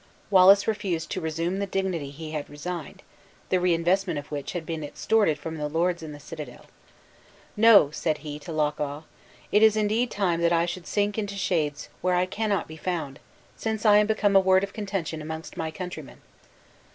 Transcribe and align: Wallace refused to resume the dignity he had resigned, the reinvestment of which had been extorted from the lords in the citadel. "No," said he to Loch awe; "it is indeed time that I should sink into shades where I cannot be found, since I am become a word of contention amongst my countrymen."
Wallace 0.31 0.67
refused 0.67 1.11
to 1.11 1.21
resume 1.21 1.59
the 1.59 1.67
dignity 1.67 2.09
he 2.09 2.31
had 2.31 2.49
resigned, 2.49 3.03
the 3.49 3.59
reinvestment 3.59 4.17
of 4.17 4.31
which 4.31 4.53
had 4.53 4.65
been 4.65 4.83
extorted 4.83 5.37
from 5.37 5.57
the 5.57 5.67
lords 5.67 6.01
in 6.01 6.11
the 6.11 6.19
citadel. 6.19 6.65
"No," 7.55 7.91
said 7.91 8.17
he 8.25 8.39
to 8.39 8.51
Loch 8.51 8.79
awe; 8.79 9.03
"it 9.51 9.61
is 9.61 9.77
indeed 9.77 10.09
time 10.09 10.41
that 10.41 10.51
I 10.51 10.65
should 10.65 10.87
sink 10.87 11.19
into 11.19 11.35
shades 11.35 11.87
where 12.01 12.15
I 12.15 12.25
cannot 12.25 12.67
be 12.67 12.77
found, 12.77 13.19
since 13.55 13.85
I 13.85 13.97
am 13.97 14.07
become 14.07 14.35
a 14.35 14.39
word 14.39 14.63
of 14.63 14.73
contention 14.73 15.21
amongst 15.21 15.55
my 15.55 15.69
countrymen." 15.69 16.19